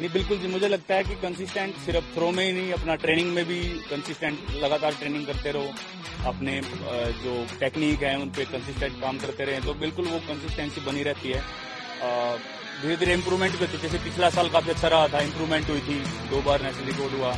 नहीं, 0.00 0.08
बिल्कुल 0.12 0.38
जी, 0.38 0.48
मुझे 0.48 0.68
लगता 0.68 0.94
है 0.94 1.04
कि 1.04 1.14
कंसिस्टेंट 1.22 1.74
सिर्फ़ 1.76 2.04
थ्रो 2.14 2.30
में 2.30 2.44
ही 2.44 2.52
नहीं, 2.52 2.72
अपना 2.72 2.94
ट्रेनिंग 3.02 3.32
में 3.34 3.44
भी 3.46 3.58
कंसिस्टेंट 3.88 4.38
लगातार 4.62 4.94
ट्रेनिंग 5.00 5.26
करते 5.26 5.50
रहो। 5.52 5.72
अपने 6.26 6.60
जो 7.18 7.34
टेक्निक 7.60 8.02
है, 8.02 8.14
उन 8.18 8.30
पर 8.30 8.44
कंसिस्टेंट 8.52 9.00
काम 9.00 9.18
करते 9.18 9.44
रहे। 9.44 9.60
तो 9.60 9.74
बिल्कुल 9.82 10.06
वो 10.08 10.18
कंसिस्टेंसी 10.28 10.80
बनी 10.80 11.02
रहती 11.02 11.32
है। 11.32 11.42
धीरे 12.82 12.96
धीरे 12.96 13.14
इम्प्रूवमेंट 13.14 13.52
भी 13.52 13.58
होती 13.58 13.76
है। 13.76 13.82
जैसे 13.82 13.98
पिछला 14.04 14.30
साल 14.30 14.48
काफ़ी 14.48 14.70
अच्छा 14.70 14.88
रहा 14.88 15.08
था 15.08 15.20
इम्प्रूवमेंट 15.20 15.68
हुई 15.70 15.80
थी। 15.88 15.98
दो 16.30 16.42
बार 16.42 16.62
नेशनल 16.62 16.86
रिकॉर्ड 16.86 17.12
हुआ। 17.14 17.32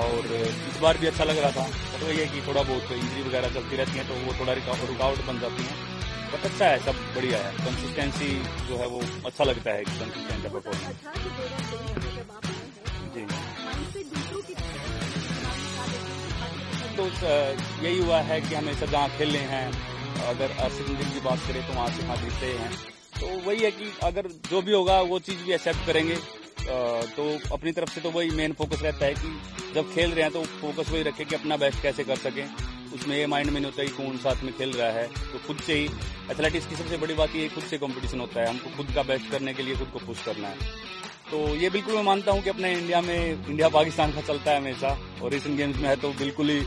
और 0.00 0.26
इस 0.34 0.78
बार 0.82 0.98
भी 0.98 1.06
अच्छा 1.06 1.24
लग 1.24 1.38
रहा 1.38 1.50
था। 1.52 1.64
वही 2.02 2.18
है 2.18 2.26
कि 2.26 2.46
थोड़ा 2.46 2.62
बहुत 2.62 2.92
इंजरी 2.92 3.22
वगैरह 3.22 3.48
चलती 3.54 3.76
रहती 3.76 3.98
है 3.98 4.04
तो 4.08 4.14
वो 4.26 4.38
थोड़ा 4.40 4.52
रुकावट 4.52 5.26
बन 5.26 5.40
जाती 5.40 5.62
है। 5.62 5.90
बट 6.32 6.44
अच्छा 6.46 6.66
है, 6.66 6.78
सब 6.84 7.00
बढ़िया 7.16 7.38
है। 7.38 7.52
कंसिस्टेंसी 7.56 8.28
जो 8.68 8.76
है 8.76 8.86
वो 8.88 9.02
अच्छा 9.26 9.44
लगता 9.44 9.70
है 9.70 9.84
कंसिस्टेंट 9.84 10.44
है 10.44 10.52
परफॉर्मेंस 10.52 11.61
तो 16.92 17.06
यही 17.84 17.98
हुआ 17.98 18.20
है 18.22 18.40
कि 18.40 18.54
हमेशा 18.54 18.86
जहाँ 18.86 19.08
खेले 19.18 19.38
हैं, 19.50 19.66
अगर 20.26 20.50
अर्शदीन 20.58 20.96
की 20.96 21.20
बात 21.20 21.38
करें 21.48 21.66
तो 21.66 21.72
वहाँ 21.72 21.88
से 21.88 22.02
वहाँ 22.02 22.16
जीते 22.16 22.52
हैं। 22.58 22.70
तो 23.14 23.26
वही 23.46 23.58
है 23.58 23.70
कि 23.70 23.92
अगर 24.02 24.28
जो 24.50 24.62
भी 24.62 24.72
होगा, 24.72 25.00
वो 25.02 25.18
चीज़ 25.20 25.42
भी 25.44 25.52
एक्सेप्ट 25.52 25.86
करेंगे। 25.86 26.16
तो 27.16 27.24
अपनी 27.54 27.72
तरफ़ 27.72 27.90
से 27.90 28.00
तो 28.00 28.10
वही 28.10 28.30
मेन 28.32 28.52
फोकस 28.52 28.82
रहता 28.82 29.06
है 29.06 29.14
कि 29.14 29.72
जब 29.74 29.92
खेल 29.94 30.10
रहे 30.10 30.22
हैं 30.22 30.32
तो 30.32 30.42
फोकस 30.60 30.90
वही 30.90 31.02
रखें 31.02 31.24
कि 31.26 31.34
अपना 31.34 31.56
बेस्ट 31.56 31.82
कैसे 31.82 32.04
कर 32.04 32.16
सकें। 32.18 32.46
उसमें 32.94 33.16
ये 33.16 33.26
माइंड 33.26 33.50
में 33.50 33.60
नहीं 33.60 33.70
होता 33.70 33.84
कि 33.84 33.90
कौन 33.92 34.16
साथ 34.18 34.42
में 34.44 34.52
खेल 34.56 34.72
रहा 34.72 34.90
है। 34.90 35.06
तो 35.06 35.38
खुद 35.46 35.58
से 35.66 35.74
ही 35.74 35.84
एथलेटिक्स 36.30 36.66
की 36.66 36.76
सबसे 36.76 36.96
बड़ी 36.96 37.14
बात 37.14 37.36
ये 37.36 37.48
खुद 37.48 37.64
से 37.64 37.78
कंपटीशन 37.78 38.20
होता 38.20 38.40
है। 38.40 38.48
हमको 38.48 38.76
खुद 38.76 38.94
का 38.94 39.02
बेस्ट 39.02 39.30
करने 39.30 39.54
के 39.54 39.62
लिए 39.62 39.76
खुद 39.76 39.88
को 39.88 39.98
पुश 39.98 40.22
करना 40.22 40.48
है। 40.48 40.70
तो 41.30 41.38
ये 41.56 41.70
बिल्कुल 41.70 41.94
मैं 41.94 42.02
मानता 42.02 42.32
हूँ 42.32 42.42
कि 42.42 42.50
अपने 42.50 42.72
इंडिया 42.72 43.00
में 43.00 43.46
इंडिया 43.48 43.68
पाकिस्तान 43.70 44.12
का 44.12 44.20
चलता 44.20 44.50
है 44.50 44.56
हमेशा। 44.58 44.96
और 45.22 45.34
एशियन 45.34 45.56
गेम्स 45.56 45.76
में 45.76 45.88
है 45.88 45.96
तो 45.96 46.12
बिल्कुल 46.14 46.50
ही 46.50 46.60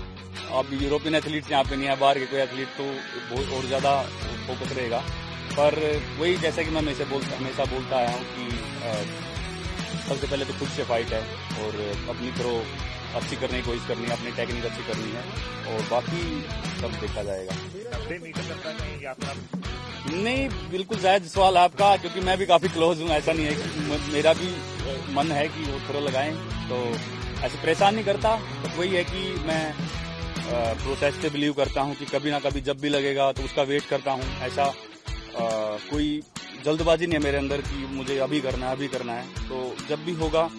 अब 0.53 0.69
यूरोपियन 0.81 1.15
एथलीट्स 1.15 1.51
यहाँ 1.51 1.63
पे 1.63 1.75
नहीं 1.75 1.87
है 1.87 1.95
बाहर 1.99 2.19
के 2.19 2.25
कोई 2.25 2.39
एथलीट 2.39 2.67
तो 2.77 2.83
बहुत 3.29 3.53
और 3.53 3.65
ज़्यादा 3.67 3.91
फोकस 4.47 4.71
रहेगा। 4.77 4.99
पर 5.51 5.75
वही 6.19 6.37
जैसा 6.37 6.63
कि 6.63 6.69
मैं 6.69 6.81
हमेशा 6.81 7.05
बोलता 7.11 7.37
हमेशा 7.37 7.65
बोलता 7.73 7.97
आया 7.97 8.11
हूँ 8.11 8.23
कि 8.31 8.43
सबसे 10.07 10.27
पहले 10.27 10.45
तो 10.45 10.53
खुद 10.59 10.67
से 10.69 10.83
फाइट 10.85 11.13
है 11.13 11.21
और 11.63 11.79
अपनी 12.09 12.31
थ्रो 12.39 12.51
अच्छी 13.15 13.35
करने 13.35 13.61
की 13.61 13.65
कोशिश 13.65 13.87
करनी 13.87 14.05
है 14.05 14.11
अपनी 14.13 14.31
टेक्निक 14.37 14.65
अच्छी 14.65 14.83
करनी 14.83 15.11
है 15.11 15.21
और 15.73 15.81
बाकी 15.91 16.21
सब 16.81 16.99
देखा 17.01 17.23
जाएगा। 17.23 17.53
नहीं 20.13 20.47
बिल्कुल 20.71 20.97
जायज़ 20.99 21.27
सवाल 21.27 21.57
आपका 21.57 21.95
क्योंकि 21.97 22.19
मैं 22.21 22.37
भी 22.37 22.45
काफ़ी 22.45 22.69
क्लोज 22.69 23.01
हूँ 23.01 23.09
ऐसा 23.11 23.33
नहीं 23.33 23.45
है 23.45 23.55
कि 23.55 24.11
मेरा 24.13 24.33
भी 24.33 24.49
मन 25.15 25.31
है 25.31 25.47
कि 25.47 25.71
वो 25.71 25.79
थ्रो 25.87 25.99
लगाएँ 25.99 26.33
तो 26.69 26.77
ऐसे 27.45 27.57
परेशान 27.57 27.95
नहीं 27.95 28.05
करता। 28.05 28.35
तो 28.63 28.69
वही 28.77 28.89
है 28.89 29.03
कि 29.05 29.23
मैं 29.47 29.63
प्रोसेस 30.47 31.15
पे 31.21 31.29
बिलीव 31.29 31.53
करता 31.53 31.81
हूँ 31.81 31.95
कि 31.95 32.05
कभी 32.07 32.31
ना 32.31 32.39
कभी 32.39 32.61
जब 32.61 32.79
भी 32.79 32.89
लगेगा 32.89 33.31
तो 33.31 33.43
उसका 33.43 33.63
वेट 33.63 33.85
करता 33.89 34.11
हूँ। 34.11 34.23
ऐसा 34.43 34.73
कोई 35.37 36.21
जल्दबाजी 36.65 37.05
नहीं 37.07 37.17
है 37.17 37.23
मेरे 37.23 37.37
अंदर 37.37 37.61
कि 37.61 37.87
मुझे 37.91 38.17
अभी 38.19 38.39
करना 38.41 38.65
है 38.65 38.75
अभी 38.75 38.87
करना 38.87 39.13
है। 39.13 39.47
तो 39.49 39.75
जब 39.89 40.05
भी 40.05 40.13
होगा 40.21 40.49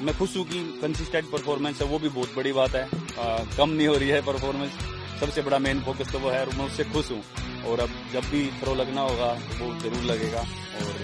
मैं 0.00 0.16
खुश 0.18 0.36
हूँ 0.36 0.44
कि 0.46 0.58
कंसिस्टेंट 0.82 1.30
परफॉर्मेंस 1.30 1.80
है 1.82 1.88
वो 1.88 1.98
भी 1.98 2.08
बहुत 2.10 2.34
बड़ी 2.36 2.52
बात 2.52 2.74
है। 2.74 2.84
आ, 2.84 3.38
कम 3.56 3.70
नहीं 3.70 3.86
हो 3.88 3.96
रही 3.96 4.08
है 4.08 4.20
परफॉर्मेंस 4.26 4.72
सबसे 5.20 5.42
बड़ा 5.42 5.58
मेन 5.58 5.80
फोकस 5.82 6.12
तो 6.12 6.18
वो 6.18 6.30
है 6.30 6.40
और 6.40 6.54
मैं 6.56 6.66
उससे 6.66 6.84
खुश 6.92 7.10
हूँ। 7.10 7.22
और 7.66 7.80
अब 7.80 7.90
जब 8.12 8.30
भी 8.30 8.46
थ्रो 8.60 8.74
लगना 8.74 9.00
होगा 9.02 9.32
तो 9.34 9.64
वो 9.64 9.74
ज़रूर 9.80 10.02
लगेगा। 10.04 10.40
और 10.40 10.94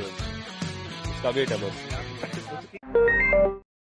उसका 1.11 1.31
वेट 1.31 1.51
है 1.51 1.59
बस 1.63 3.12